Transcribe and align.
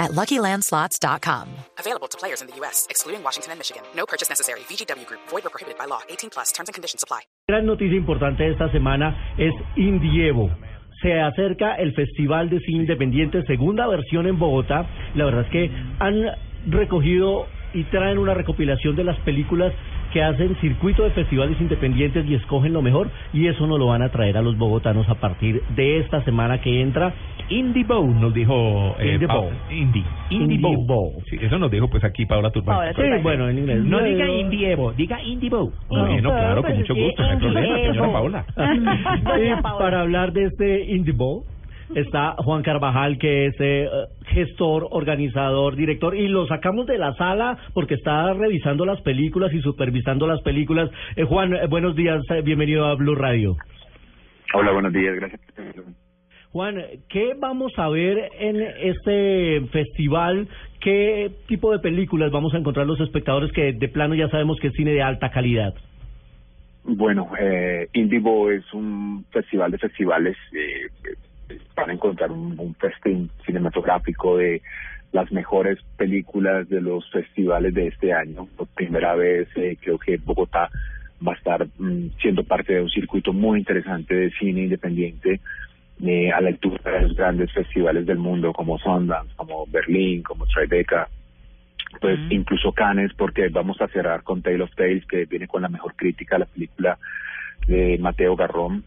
at 0.00 0.10
LuckyLandSlots.com. 0.12 1.46
Available 1.78 2.08
to 2.08 2.18
players 2.18 2.40
in 2.40 2.48
the 2.48 2.56
U.S., 2.56 2.86
excluding 2.90 3.22
Washington 3.22 3.52
and 3.52 3.60
Michigan. 3.60 3.82
No 3.94 4.06
purchase 4.06 4.28
necessary. 4.28 4.60
VGW 4.60 5.06
Group. 5.06 5.20
Void 5.28 5.46
or 5.46 5.50
prohibited 5.50 5.78
by 5.78 5.84
law. 5.84 6.00
18 6.08 6.30
plus. 6.30 6.50
Terms 6.50 6.68
and 6.68 6.74
conditions 6.74 7.04
apply. 7.04 7.20
Gran 7.46 7.66
noticia 7.66 7.96
importante 7.96 8.50
esta 8.50 8.70
semana 8.72 9.34
es 9.38 9.52
Indievo. 9.76 10.50
Se 11.02 11.20
acerca 11.20 11.76
el 11.76 11.94
Festival 11.94 12.50
de 12.50 12.60
Cine 12.60 12.82
Independiente, 12.82 13.42
segunda 13.46 13.86
versión 13.86 14.26
en 14.26 14.38
Bogotá. 14.38 14.86
La 15.14 15.24
verdad 15.24 15.46
es 15.46 15.50
que 15.50 15.70
han 15.98 16.26
recogido 16.66 17.46
y 17.72 17.84
traen 17.84 18.18
una 18.18 18.34
recopilación 18.34 18.96
de 18.96 19.04
las 19.04 19.18
películas 19.20 19.72
que 20.12 20.22
hacen 20.22 20.56
circuito 20.60 21.04
de 21.04 21.10
festivales 21.10 21.60
independientes 21.60 22.26
y 22.26 22.34
escogen 22.34 22.72
lo 22.72 22.82
mejor 22.82 23.10
y 23.32 23.46
eso 23.46 23.66
nos 23.66 23.78
lo 23.78 23.86
van 23.86 24.02
a 24.02 24.10
traer 24.10 24.36
a 24.36 24.42
los 24.42 24.56
bogotanos 24.58 25.08
a 25.08 25.14
partir 25.16 25.62
de 25.76 25.98
esta 25.98 26.22
semana 26.24 26.60
que 26.60 26.80
entra 26.80 27.14
Indie 27.48 27.84
Bow, 27.84 28.06
nos 28.06 28.32
dijo 28.32 28.94
eh, 29.00 29.14
Indie 29.14 29.26
Bow. 29.26 29.50
Indie, 29.70 30.04
Indie, 30.30 30.56
Indie 30.56 30.58
Bow. 30.60 30.86
Bow. 30.86 31.22
Sí, 31.28 31.36
eso 31.40 31.58
nos 31.58 31.70
dijo 31.70 31.88
pues 31.88 32.04
aquí 32.04 32.24
Paula 32.26 32.50
Sí, 32.54 33.02
bueno, 33.22 33.48
en 33.48 33.58
inglés. 33.58 33.84
No 33.84 33.98
No, 34.00 34.04
diga 34.04 34.26
no. 34.26 34.32
Indie 34.38 34.72
Evo, 34.72 34.92
diga 34.92 35.20
Indie 35.22 35.50
Bow. 35.50 35.72
No. 35.90 36.06
Bueno, 36.06 36.30
claro, 36.30 36.62
con 36.62 36.70
Pues 36.70 36.78
mucho 36.78 36.94
gusto, 36.94 37.22
no 37.22 37.28
hay 37.30 37.36
problema, 37.38 37.76
señora 37.76 37.96
Evo. 38.04 38.12
Paola. 38.12 38.44
Y 39.40 39.62
para 39.62 40.00
hablar 40.00 40.32
de 40.32 40.44
este 40.44 40.84
Indie 40.92 41.12
Bowl 41.12 41.42
está 41.94 42.34
Juan 42.38 42.62
Carvajal, 42.62 43.18
que 43.18 43.46
es 43.46 43.54
eh, 43.58 43.88
gestor, 44.30 44.88
organizador, 44.90 45.76
director, 45.76 46.16
y 46.16 46.28
lo 46.28 46.46
sacamos 46.46 46.86
de 46.86 46.98
la 46.98 47.14
sala 47.14 47.58
porque 47.74 47.94
está 47.94 48.32
revisando 48.32 48.86
las 48.86 49.00
películas 49.02 49.52
y 49.52 49.60
supervisando 49.60 50.26
las 50.26 50.40
películas. 50.42 50.90
Eh, 51.16 51.24
Juan, 51.24 51.54
eh, 51.54 51.66
buenos 51.68 51.94
días, 51.94 52.22
eh, 52.30 52.42
bienvenido 52.42 52.86
a 52.86 52.94
Blue 52.94 53.14
Radio. 53.14 53.56
Hola, 54.54 54.72
buenos 54.72 54.92
días, 54.92 55.14
gracias. 55.16 55.40
Juan, 56.52 56.82
¿qué 57.08 57.34
vamos 57.38 57.72
a 57.76 57.88
ver 57.88 58.28
en 58.40 58.60
este 58.60 59.60
festival? 59.70 60.48
¿Qué 60.80 61.30
tipo 61.46 61.70
de 61.70 61.78
películas 61.78 62.32
vamos 62.32 62.54
a 62.54 62.58
encontrar 62.58 62.86
los 62.86 63.00
espectadores 63.00 63.52
que 63.52 63.72
de 63.72 63.88
plano 63.88 64.16
ya 64.16 64.28
sabemos 64.28 64.58
que 64.58 64.68
es 64.68 64.74
cine 64.74 64.92
de 64.92 65.02
alta 65.02 65.30
calidad? 65.30 65.74
Bueno, 66.82 67.30
eh, 67.38 67.88
Indivo 67.92 68.50
es 68.50 68.64
un 68.72 69.24
festival 69.30 69.70
de 69.70 69.78
festivales. 69.78 70.36
Van 71.74 71.90
a 71.90 71.92
encontrar 71.92 72.30
un, 72.30 72.58
un 72.58 72.74
festín 72.74 73.30
cinematográfico 73.44 74.36
de 74.36 74.62
las 75.12 75.30
mejores 75.32 75.78
películas 75.96 76.68
de 76.68 76.80
los 76.80 77.08
festivales 77.10 77.74
de 77.74 77.88
este 77.88 78.12
año. 78.12 78.46
Por 78.56 78.68
primera 78.68 79.14
vez, 79.14 79.48
eh, 79.56 79.76
creo 79.80 79.98
que 79.98 80.16
Bogotá 80.18 80.70
va 81.26 81.32
a 81.32 81.36
estar 81.36 81.66
mm, 81.78 82.10
siendo 82.20 82.44
parte 82.44 82.74
de 82.74 82.82
un 82.82 82.90
circuito 82.90 83.32
muy 83.32 83.58
interesante 83.58 84.14
de 84.14 84.30
cine 84.32 84.62
independiente 84.62 85.40
eh, 86.02 86.30
a 86.30 86.40
la 86.40 86.48
altura 86.48 86.92
de 86.92 87.02
los 87.02 87.16
grandes 87.16 87.52
festivales 87.52 88.06
del 88.06 88.18
mundo 88.18 88.52
como 88.52 88.78
Sundance, 88.78 89.34
como 89.36 89.66
Berlín, 89.66 90.22
como 90.22 90.46
Tribeca. 90.46 91.08
pues 92.00 92.18
incluso 92.30 92.72
Cannes 92.72 93.12
porque 93.14 93.48
vamos 93.48 93.80
a 93.80 93.88
cerrar 93.88 94.22
con 94.22 94.42
Tale 94.42 94.62
of 94.62 94.74
Tales 94.76 95.04
que 95.06 95.24
viene 95.26 95.48
con 95.48 95.62
la 95.62 95.68
mejor 95.68 95.94
crítica 95.96 96.36
a 96.36 96.40
la 96.40 96.46
película 96.46 96.98
de 97.66 97.98
Mateo 97.98 98.36
Garrón 98.36 98.84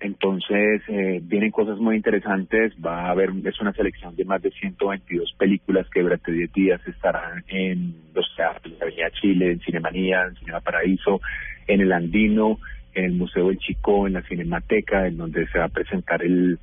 entonces 0.00 0.82
eh, 0.88 1.20
vienen 1.22 1.50
cosas 1.50 1.78
muy 1.78 1.96
interesantes. 1.96 2.72
Va 2.84 3.06
a 3.06 3.10
haber 3.10 3.30
es 3.44 3.60
una 3.60 3.72
selección 3.72 4.16
de 4.16 4.24
más 4.24 4.40
de 4.42 4.50
122 4.50 5.34
películas 5.38 5.86
que 5.90 6.00
durante 6.00 6.32
10 6.32 6.52
días 6.52 6.80
estarán 6.86 7.44
en 7.48 7.94
los 8.14 8.26
teatros 8.34 8.78
de 8.78 8.84
Avenida 8.84 9.10
Chile 9.20 9.52
en 9.52 9.60
Cinemanía 9.60 10.22
en 10.22 10.36
Cinema 10.36 10.60
Paraíso 10.60 11.20
en 11.66 11.82
el 11.82 11.92
Andino 11.92 12.58
en 12.94 13.04
el 13.04 13.12
Museo 13.12 13.48
del 13.48 13.58
Chico 13.58 14.06
en 14.06 14.14
la 14.14 14.22
Cinemateca 14.22 15.06
en 15.06 15.18
donde 15.18 15.46
se 15.48 15.58
va 15.58 15.66
a 15.66 15.68
presentar 15.68 16.22
el 16.22 16.58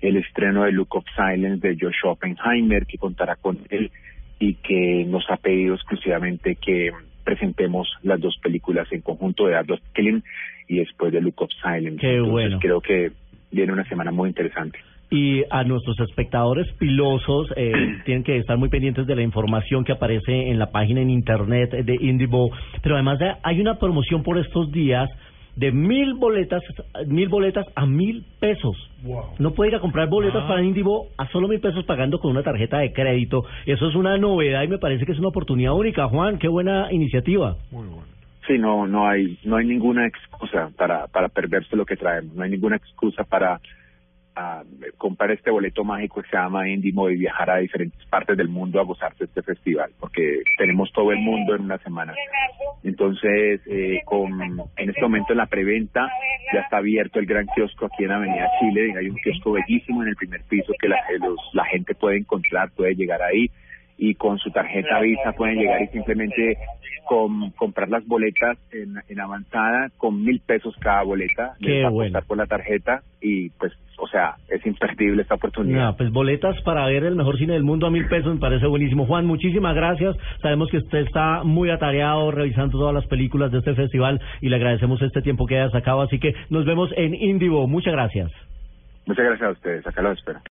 el 0.00 0.16
estreno 0.16 0.64
de 0.64 0.72
Look 0.72 0.94
of 0.96 1.04
Silence 1.16 1.66
de 1.66 1.76
Josh 1.80 2.04
Oppenheimer 2.04 2.86
que 2.86 2.98
contará 2.98 3.36
con 3.36 3.58
él 3.70 3.90
y 4.38 4.54
que 4.54 5.04
nos 5.06 5.28
ha 5.30 5.36
pedido 5.38 5.74
exclusivamente 5.74 6.56
que 6.56 6.92
presentemos 7.24 7.88
las 8.02 8.20
dos 8.20 8.38
películas 8.38 8.86
en 8.92 9.00
conjunto 9.00 9.46
de 9.46 9.56
Adolf 9.56 9.82
Killing 9.94 10.22
y 10.68 10.76
después 10.78 11.12
de 11.12 11.20
Look 11.20 11.34
of 11.42 11.50
Silence. 11.62 11.98
Qué 12.00 12.16
Entonces, 12.16 12.32
bueno. 12.32 12.58
Creo 12.60 12.80
que 12.80 13.12
viene 13.50 13.72
una 13.72 13.84
semana 13.84 14.10
muy 14.10 14.28
interesante. 14.28 14.78
Y 15.08 15.44
a 15.50 15.62
nuestros 15.62 16.00
espectadores 16.00 16.66
pilosos 16.78 17.48
eh, 17.56 17.72
tienen 18.04 18.24
que 18.24 18.36
estar 18.38 18.56
muy 18.58 18.68
pendientes 18.68 19.06
de 19.06 19.14
la 19.14 19.22
información 19.22 19.84
que 19.84 19.92
aparece 19.92 20.50
en 20.50 20.58
la 20.58 20.70
página 20.72 21.00
en 21.00 21.10
internet 21.10 21.70
de 21.70 21.94
Indivo. 22.00 22.50
Pero 22.82 22.96
además 22.96 23.18
de- 23.18 23.34
hay 23.42 23.60
una 23.60 23.78
promoción 23.78 24.22
por 24.22 24.38
estos 24.38 24.70
días 24.72 25.08
de 25.54 25.72
mil 25.72 26.12
boletas, 26.14 26.62
mil 27.06 27.28
boletas 27.28 27.64
a 27.74 27.86
mil 27.86 28.24
pesos. 28.40 28.76
No 29.38 29.52
puede 29.52 29.70
ir 29.70 29.76
a 29.76 29.80
comprar 29.80 30.06
boletas 30.08 30.44
para 30.44 30.62
Indivo 30.62 31.06
a 31.16 31.26
solo 31.28 31.48
mil 31.48 31.60
pesos 31.60 31.82
pagando 31.84 32.18
con 32.18 32.32
una 32.32 32.42
tarjeta 32.42 32.78
de 32.78 32.92
crédito. 32.92 33.44
Eso 33.64 33.88
es 33.88 33.94
una 33.94 34.18
novedad 34.18 34.64
y 34.64 34.68
me 34.68 34.76
parece 34.78 35.06
que 35.06 35.12
es 35.12 35.18
una 35.18 35.28
oportunidad 35.28 35.72
única. 35.72 36.08
Juan, 36.08 36.38
qué 36.38 36.48
buena 36.48 36.92
iniciativa. 36.92 37.56
Sí, 38.46 38.58
no, 38.58 38.86
no 38.86 39.08
hay, 39.08 39.38
no 39.44 39.56
hay 39.56 39.66
ninguna 39.66 40.06
excusa 40.06 40.70
para, 40.76 41.06
para 41.08 41.28
perderse 41.28 41.74
lo 41.76 41.84
que 41.84 41.96
traemos. 41.96 42.34
No 42.34 42.42
hay 42.44 42.50
ninguna 42.50 42.76
excusa 42.76 43.24
para 43.24 43.60
ah, 44.36 44.62
comprar 44.98 45.30
este 45.32 45.50
boleto 45.50 45.82
mágico 45.82 46.22
que 46.22 46.28
se 46.28 46.36
llama 46.36 46.68
Indimo 46.68 47.08
y 47.10 47.16
viajar 47.16 47.50
a 47.50 47.56
diferentes 47.56 48.04
partes 48.06 48.36
del 48.36 48.48
mundo 48.48 48.78
a 48.80 48.84
gozarse 48.84 49.24
este 49.24 49.42
festival, 49.42 49.90
porque 49.98 50.42
tenemos 50.58 50.92
todo 50.92 51.10
el 51.12 51.18
mundo 51.18 51.54
en 51.56 51.62
una 51.62 51.78
semana. 51.78 52.14
Entonces, 52.84 53.60
eh, 53.66 54.00
con, 54.04 54.40
en 54.76 54.90
este 54.90 55.02
momento 55.02 55.32
en 55.32 55.38
la 55.38 55.46
preventa 55.46 56.08
ya 56.52 56.60
está 56.60 56.76
abierto 56.76 57.18
el 57.18 57.26
gran 57.26 57.46
kiosco 57.54 57.86
aquí 57.86 58.04
en 58.04 58.12
Avenida 58.12 58.48
Chile. 58.60 58.92
Hay 58.96 59.08
un 59.08 59.16
kiosco 59.16 59.52
bellísimo 59.52 60.02
en 60.02 60.10
el 60.10 60.16
primer 60.16 60.42
piso 60.44 60.72
que 60.80 60.88
la, 60.88 60.96
eh, 60.96 61.18
los- 61.18 61.50
la 61.52 61.64
gente 61.64 61.94
puede 61.96 62.18
encontrar, 62.18 62.70
puede 62.76 62.94
llegar 62.94 63.22
ahí 63.22 63.50
y 63.98 64.14
con 64.14 64.38
su 64.38 64.50
tarjeta 64.50 65.00
Visa 65.00 65.32
pueden 65.32 65.58
llegar 65.58 65.82
y 65.82 65.88
simplemente 65.88 66.58
comprar 67.56 67.88
las 67.88 68.04
boletas 68.06 68.58
en, 68.72 68.96
en 69.08 69.20
avanzada 69.20 69.90
con 69.96 70.24
mil 70.24 70.40
pesos 70.40 70.74
cada 70.80 71.02
boleta. 71.02 71.54
Qué 71.60 71.68
Les 71.68 71.84
va 71.84 71.88
a 71.88 71.90
bueno. 71.90 72.18
por 72.26 72.36
la 72.36 72.46
tarjeta 72.46 73.02
y 73.20 73.50
pues, 73.50 73.72
o 73.98 74.08
sea, 74.08 74.34
es 74.48 74.64
imperdible 74.66 75.22
esta 75.22 75.36
oportunidad. 75.36 75.84
No, 75.84 75.96
pues 75.96 76.10
boletas 76.10 76.60
para 76.62 76.84
ver 76.86 77.04
el 77.04 77.14
mejor 77.14 77.38
cine 77.38 77.54
del 77.54 77.62
mundo 77.62 77.86
a 77.86 77.90
mil 77.90 78.06
pesos 78.08 78.34
me 78.34 78.40
parece 78.40 78.66
buenísimo. 78.66 79.06
Juan, 79.06 79.24
muchísimas 79.24 79.74
gracias. 79.74 80.16
Sabemos 80.42 80.68
que 80.70 80.78
usted 80.78 80.98
está 80.98 81.44
muy 81.44 81.70
atareado 81.70 82.30
revisando 82.32 82.78
todas 82.78 82.94
las 82.94 83.06
películas 83.06 83.52
de 83.52 83.58
este 83.58 83.74
festival 83.74 84.20
y 84.40 84.48
le 84.48 84.56
agradecemos 84.56 85.00
este 85.00 85.22
tiempo 85.22 85.46
que 85.46 85.58
haya 85.58 85.70
sacado. 85.70 86.02
Así 86.02 86.18
que 86.18 86.34
nos 86.50 86.64
vemos 86.64 86.90
en 86.96 87.14
Indivo. 87.14 87.66
Muchas 87.68 87.92
gracias. 87.92 88.32
Muchas 89.06 89.24
gracias 89.24 89.48
a 89.48 89.52
ustedes. 89.52 89.86
Acá 89.86 90.02
los 90.02 90.18
espero. 90.18 90.40